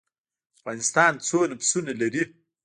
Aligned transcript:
افغانستان 0.57 1.11
څومره 1.27 1.53
پسونه 1.61 1.91
لري؟ 2.01 2.23